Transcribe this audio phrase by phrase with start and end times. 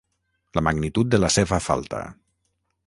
[0.59, 2.03] La magnitud de la seva falta.